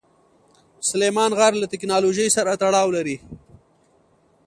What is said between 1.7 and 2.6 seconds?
تکنالوژۍ سره